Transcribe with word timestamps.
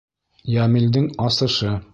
ЙӘМИЛДЕҢ 0.53 1.07
АСЫШЫ 1.29 1.79